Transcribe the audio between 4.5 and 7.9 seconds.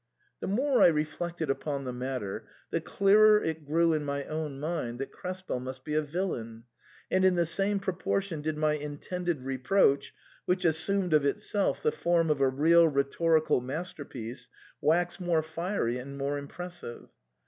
mind that Krespel must be a villain, and in the same